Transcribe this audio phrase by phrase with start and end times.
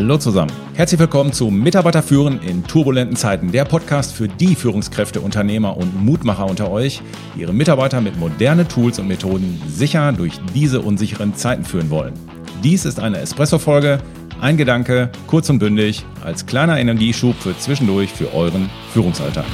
[0.00, 0.52] Hallo zusammen.
[0.74, 6.00] Herzlich willkommen zu Mitarbeiter führen in turbulenten Zeiten, der Podcast für die Führungskräfte, Unternehmer und
[6.00, 7.02] Mutmacher unter euch,
[7.34, 12.14] die ihre Mitarbeiter mit modernen Tools und Methoden sicher durch diese unsicheren Zeiten führen wollen.
[12.62, 13.98] Dies ist eine Espresso-Folge,
[14.40, 19.46] ein Gedanke, kurz und bündig, als kleiner Energieschub für zwischendurch für euren Führungsalltag.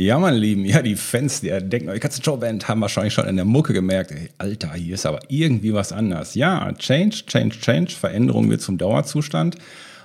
[0.00, 3.36] Ja, meine Lieben, ja, die Fans der denken, die ganze Showband haben wahrscheinlich schon in
[3.36, 6.34] der Mucke gemerkt, ey, Alter, hier ist aber irgendwie was anders.
[6.34, 9.56] Ja, Change, Change, Change, Veränderung wird zum Dauerzustand.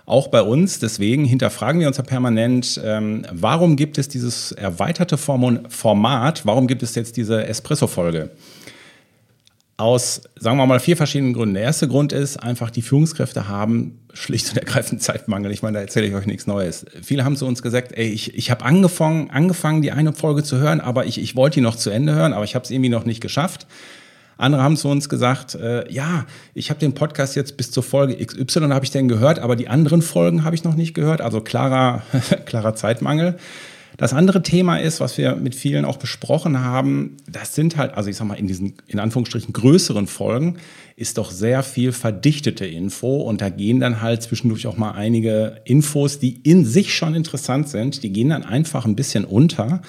[0.06, 5.18] Auch bei uns, deswegen hinterfragen wir uns ja permanent, ähm, warum gibt es dieses erweiterte
[5.18, 8.32] Format, warum gibt es jetzt diese Espresso-Folge?
[9.78, 11.56] Aus, sagen wir mal, vier verschiedenen Gründen.
[11.56, 15.52] Der erste Grund ist einfach, die Führungskräfte haben schlicht und ergreifend Zeitmangel.
[15.52, 16.86] Ich meine, da erzähle ich euch nichts Neues.
[17.02, 20.58] Viele haben zu uns gesagt, ey, ich, ich habe angefangen, angefangen, die eine Folge zu
[20.58, 22.90] hören, aber ich, ich wollte die noch zu Ende hören, aber ich habe es irgendwie
[22.90, 23.68] noch nicht geschafft.
[24.38, 28.16] Andere haben zu uns gesagt, äh, ja, ich habe den Podcast jetzt bis zur Folge
[28.16, 31.22] XY habe ich den gehört, aber die anderen Folgen habe ich noch nicht gehört.
[31.22, 32.04] Also klarer,
[32.46, 33.38] klarer Zeitmangel.
[33.98, 38.10] Das andere Thema ist, was wir mit vielen auch besprochen haben, das sind halt, also
[38.10, 40.58] ich sag mal, in diesen, in Anführungsstrichen, größeren Folgen
[40.96, 45.62] ist doch sehr viel verdichtete Info und da gehen dann halt zwischendurch auch mal einige
[45.66, 49.82] Infos, die in sich schon interessant sind, die gehen dann einfach ein bisschen unter.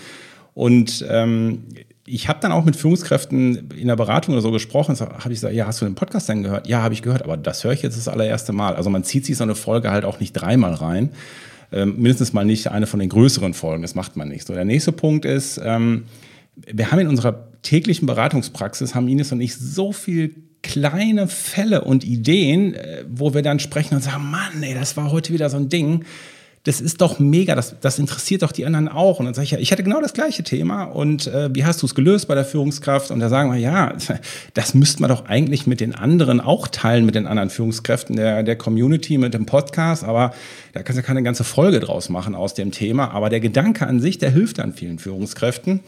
[0.54, 1.64] Und ähm,
[2.06, 4.98] ich habe dann auch mit Führungskräften in der Beratung oder so gesprochen.
[4.98, 6.68] Habe ich gesagt, ja, hast du den Podcast denn gehört?
[6.68, 8.76] Ja, habe ich gehört, aber das höre ich jetzt das allererste Mal.
[8.76, 11.10] Also man zieht sich so eine Folge halt auch nicht dreimal rein
[11.70, 13.82] mindestens mal nicht eine von den größeren Folgen.
[13.82, 14.46] Das macht man nicht.
[14.46, 16.04] So, der nächste Punkt ist, ähm,
[16.54, 22.04] wir haben in unserer täglichen Beratungspraxis, haben Ines und ich so viel kleine Fälle und
[22.04, 25.56] Ideen, äh, wo wir dann sprechen und sagen, Mann, ey, das war heute wieder so
[25.56, 26.04] ein Ding
[26.66, 29.20] das ist doch mega, das, das interessiert doch die anderen auch.
[29.20, 31.80] Und dann sage ich, ja, ich hatte genau das gleiche Thema und äh, wie hast
[31.80, 33.12] du es gelöst bei der Führungskraft?
[33.12, 33.94] Und da sagen wir, ja,
[34.54, 38.42] das müsste man doch eigentlich mit den anderen auch teilen, mit den anderen Führungskräften der,
[38.42, 40.32] der Community, mit dem Podcast, aber
[40.72, 43.12] da kannst du keine ganze Folge draus machen aus dem Thema.
[43.12, 45.80] Aber der Gedanke an sich, der hilft dann vielen Führungskräften.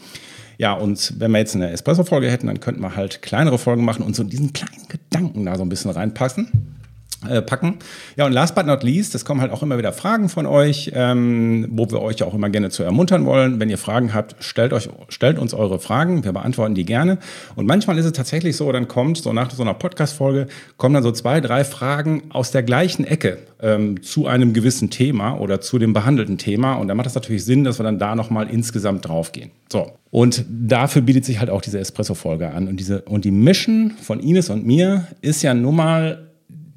[0.57, 4.03] Ja, und wenn wir jetzt eine Espresso-Folge hätten, dann könnten wir halt kleinere Folgen machen
[4.03, 6.78] und so diesen kleinen Gedanken da so ein bisschen reinpassen.
[7.27, 7.79] Äh, packen.
[8.15, 10.89] Ja, und last but not least, es kommen halt auch immer wieder Fragen von euch,
[10.95, 13.59] ähm, wo wir euch auch immer gerne zu ermuntern wollen.
[13.59, 17.17] Wenn ihr Fragen habt, stellt, euch, stellt uns eure Fragen, wir beantworten die gerne.
[17.55, 20.47] Und manchmal ist es tatsächlich so, dann kommt so nach so einer Podcast-Folge,
[20.77, 25.33] kommen dann so zwei, drei Fragen aus der gleichen Ecke ähm, zu einem gewissen Thema
[25.41, 26.75] oder zu dem behandelten Thema.
[26.75, 29.51] Und dann macht es natürlich Sinn, dass wir dann da nochmal insgesamt draufgehen.
[29.69, 29.91] So.
[30.09, 32.69] Und dafür bietet sich halt auch diese Espresso-Folge an.
[32.69, 36.28] Und, diese, und die Mission von Ines und mir ist ja nun mal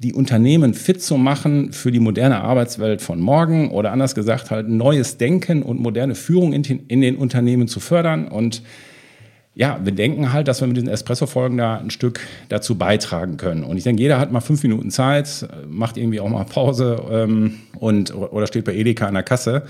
[0.03, 4.67] die Unternehmen fit zu machen für die moderne Arbeitswelt von morgen oder anders gesagt halt
[4.67, 8.27] neues Denken und moderne Führung in, den Unternehmen zu fördern.
[8.27, 8.63] Und
[9.55, 12.19] ja, wir denken halt, dass wir mit diesen Espresso-Folgen da ein Stück
[12.49, 13.63] dazu beitragen können.
[13.63, 17.59] Und ich denke, jeder hat mal fünf Minuten Zeit, macht irgendwie auch mal Pause ähm,
[17.79, 19.63] und, oder steht bei Edeka an der Kasse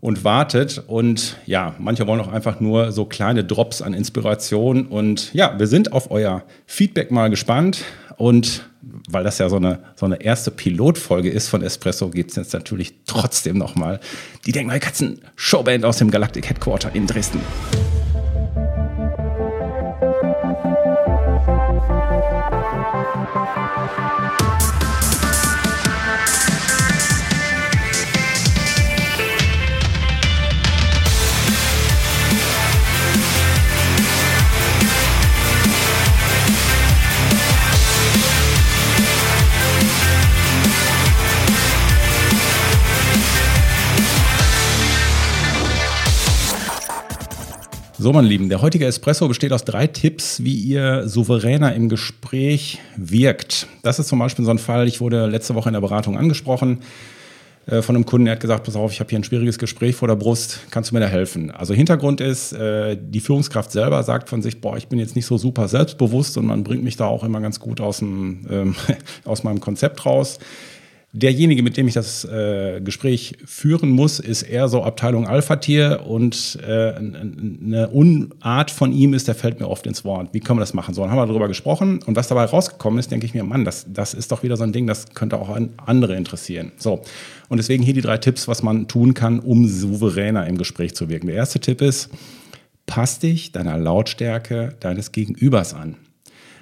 [0.00, 0.82] und wartet.
[0.86, 4.86] Und ja, manche wollen auch einfach nur so kleine Drops an Inspiration.
[4.86, 7.84] Und ja, wir sind auf euer Feedback mal gespannt.
[8.18, 8.68] Und
[9.08, 12.52] weil das ja so eine, so eine erste Pilotfolge ist von Espresso, gibt es jetzt
[12.52, 14.00] natürlich trotzdem nochmal
[14.44, 17.40] die Denkmal Katzen Showband aus dem Galactic Headquarter in Dresden.
[48.00, 52.78] So, meine Lieben, der heutige Espresso besteht aus drei Tipps, wie ihr souveräner im Gespräch
[52.96, 53.66] wirkt.
[53.82, 56.78] Das ist zum Beispiel so ein Fall, ich wurde letzte Woche in der Beratung angesprochen
[57.66, 59.96] äh, von einem Kunden, der hat gesagt, pass auf, ich habe hier ein schwieriges Gespräch
[59.96, 61.50] vor der Brust, kannst du mir da helfen?
[61.50, 65.26] Also Hintergrund ist, äh, die Führungskraft selber sagt von sich, boah, ich bin jetzt nicht
[65.26, 68.76] so super selbstbewusst und man bringt mich da auch immer ganz gut aus, dem, ähm,
[69.24, 70.38] aus meinem Konzept raus.
[71.12, 76.58] Derjenige, mit dem ich das äh, Gespräch führen muss, ist eher so Abteilung Alpha-Tier und
[76.62, 80.34] äh, eine Unart von ihm ist, der fällt mir oft ins Wort.
[80.34, 80.92] Wie können wir das machen?
[80.92, 83.64] So, dann haben wir darüber gesprochen und was dabei rausgekommen ist, denke ich mir, Mann,
[83.64, 86.72] das, das ist doch wieder so ein Ding, das könnte auch andere interessieren.
[86.76, 87.00] So,
[87.48, 91.08] und deswegen hier die drei Tipps, was man tun kann, um souveräner im Gespräch zu
[91.08, 91.28] wirken.
[91.28, 92.10] Der erste Tipp ist,
[92.84, 95.96] pass dich deiner Lautstärke deines Gegenübers an.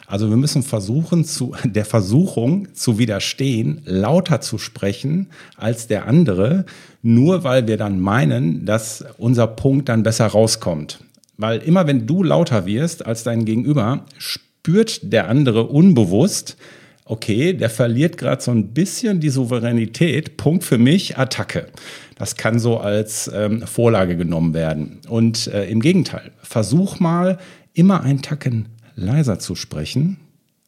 [0.06, 6.64] Also wir müssen versuchen, zu, der Versuchung zu widerstehen, lauter zu sprechen als der andere,
[7.02, 11.00] nur weil wir dann meinen, dass unser Punkt dann besser rauskommt.
[11.36, 16.56] Weil immer wenn du lauter wirst als dein Gegenüber, spürt der andere unbewusst,
[17.04, 20.36] okay, der verliert gerade so ein bisschen die Souveränität.
[20.36, 21.68] Punkt für mich, Attacke.
[22.16, 24.98] Das kann so als ähm, Vorlage genommen werden.
[25.08, 27.38] Und äh, im Gegenteil, versuch mal
[27.74, 30.16] immer einen Tacken leiser zu sprechen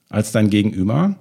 [0.09, 1.17] als dein Gegenüber,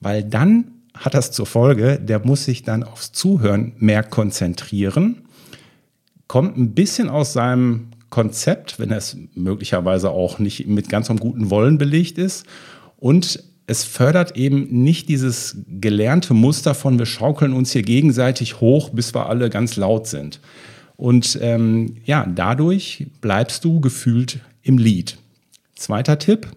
[0.00, 5.22] weil dann hat das zur Folge, der muss sich dann aufs Zuhören mehr konzentrieren,
[6.28, 11.50] kommt ein bisschen aus seinem Konzept, wenn es möglicherweise auch nicht mit ganz einem guten
[11.50, 12.46] Wollen belegt ist
[12.96, 18.90] und es fördert eben nicht dieses gelernte Muster von wir schaukeln uns hier gegenseitig hoch,
[18.90, 20.40] bis wir alle ganz laut sind.
[20.96, 25.18] Und ähm, ja, dadurch bleibst du gefühlt im Lied.
[25.74, 26.48] Zweiter Tipp,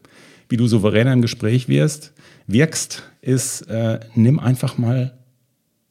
[0.49, 2.13] wie du souveräner im Gespräch wirst,
[2.45, 5.17] wirkst, ist, äh, nimm einfach mal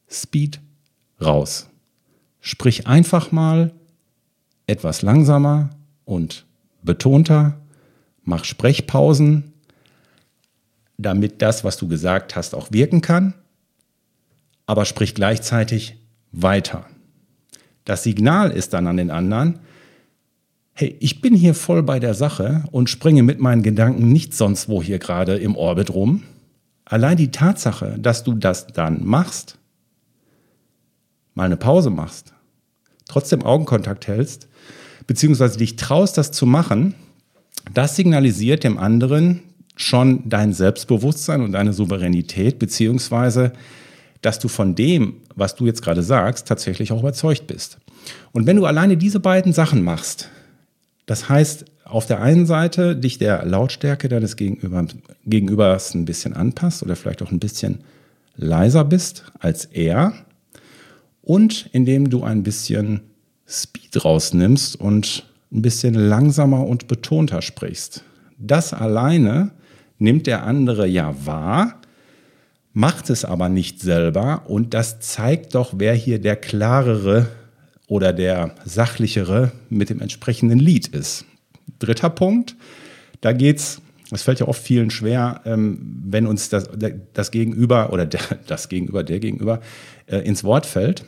[0.08, 0.60] Speed
[1.20, 1.68] raus.
[2.40, 3.72] Sprich einfach mal
[4.66, 5.70] etwas langsamer
[6.04, 6.46] und
[6.82, 7.60] betonter,
[8.22, 9.52] mach Sprechpausen,
[10.96, 13.34] damit das, was du gesagt hast, auch wirken kann,
[14.66, 15.96] aber sprich gleichzeitig
[16.32, 16.86] weiter.
[17.84, 19.60] Das Signal ist dann an den anderen,
[20.78, 24.68] hey, ich bin hier voll bei der Sache und springe mit meinen Gedanken nicht sonst
[24.68, 26.22] wo hier gerade im Orbit rum.
[26.84, 29.58] Allein die Tatsache, dass du das dann machst,
[31.34, 32.34] mal eine Pause machst,
[33.08, 34.48] trotzdem Augenkontakt hältst,
[35.06, 36.94] beziehungsweise dich traust, das zu machen,
[37.72, 39.42] das signalisiert dem anderen,
[39.76, 43.54] schon dein Selbstbewusstsein und deine Souveränität, beziehungsweise
[44.20, 47.78] dass du von dem, was du jetzt gerade sagst, tatsächlich auch überzeugt bist.
[48.32, 50.30] Und wenn du alleine diese beiden Sachen machst,
[51.06, 54.86] das heißt, auf der einen Seite dich der Lautstärke deines Gegenüber,
[55.24, 57.84] Gegenübers ein bisschen anpasst oder vielleicht auch ein bisschen
[58.36, 60.12] leiser bist als er
[61.22, 63.00] und indem du ein bisschen
[63.48, 68.02] Speed rausnimmst und ein bisschen langsamer und betonter sprichst.
[68.36, 69.52] Das alleine
[69.98, 71.80] nimmt der andere ja wahr,
[72.72, 77.28] macht es aber nicht selber und das zeigt doch, wer hier der klarere
[77.86, 81.24] oder der sachlichere mit dem entsprechenden Lied ist.
[81.78, 82.56] Dritter Punkt,
[83.20, 83.80] da geht's
[84.12, 86.68] es fällt ja oft vielen schwer, ähm, wenn uns das,
[87.12, 89.60] das Gegenüber oder der, das Gegenüber, der Gegenüber
[90.06, 91.04] äh, ins Wort fällt.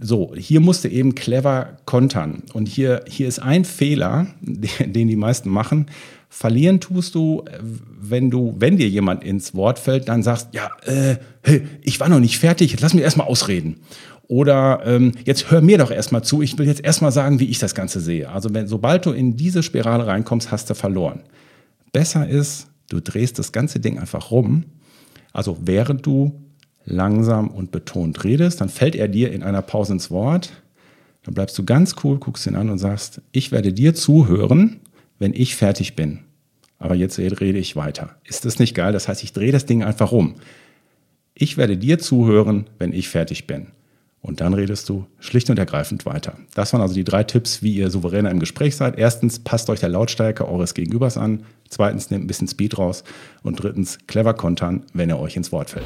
[0.00, 2.42] So, hier musste eben clever kontern.
[2.52, 5.86] Und hier, hier ist ein Fehler, den die meisten machen.
[6.28, 11.16] Verlieren tust du, wenn du, wenn dir jemand ins Wort fällt, dann sagst, ja, äh,
[11.42, 13.76] hey, ich war noch nicht fertig, lass mich erstmal ausreden.
[14.28, 17.58] Oder ähm, jetzt hör mir doch erstmal zu, ich will jetzt erstmal sagen, wie ich
[17.58, 18.30] das Ganze sehe.
[18.30, 21.20] Also wenn, sobald du in diese Spirale reinkommst, hast du verloren.
[21.92, 24.64] Besser ist, du drehst das ganze Ding einfach rum.
[25.32, 26.40] Also während du
[26.84, 30.52] langsam und betont redest, dann fällt er dir in einer Pause ins Wort.
[31.22, 34.80] Dann bleibst du ganz cool, guckst ihn an und sagst, ich werde dir zuhören
[35.18, 36.20] wenn ich fertig bin.
[36.78, 38.16] Aber jetzt rede ich weiter.
[38.24, 38.92] Ist das nicht geil?
[38.92, 40.34] Das heißt, ich drehe das Ding einfach rum.
[41.34, 43.68] Ich werde dir zuhören, wenn ich fertig bin.
[44.24, 46.38] Und dann redest du schlicht und ergreifend weiter.
[46.54, 48.98] Das waren also die drei Tipps, wie ihr souveräner im Gespräch seid.
[48.98, 51.44] Erstens, passt euch der Lautstärke eures Gegenübers an.
[51.68, 53.04] Zweitens, nehmt ein bisschen Speed raus.
[53.42, 55.84] Und drittens, clever kontern, wenn er euch ins Wort fällt.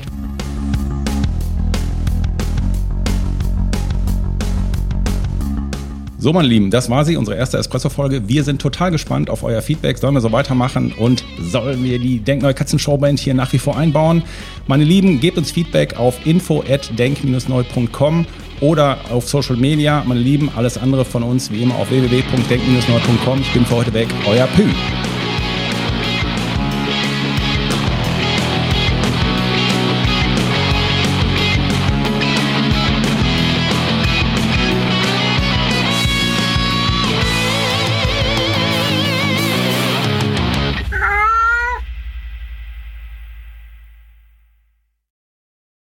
[6.21, 8.29] So, meine Lieben, das war sie, unsere erste Espresso-Folge.
[8.29, 9.99] Wir sind total gespannt auf euer Feedback.
[9.99, 14.25] Sollen wir so weitermachen und sollen wir die Denkneue Katzen-Showband hier nach wie vor einbauen?
[14.67, 18.27] Meine Lieben, gebt uns Feedback auf info at denk-neu.com
[18.61, 20.03] oder auf Social Media.
[20.09, 23.41] Meine Lieben, alles andere von uns wie immer auf www.denk-neu.com.
[23.41, 24.09] Ich bin für heute weg.
[24.27, 24.65] Euer Pü.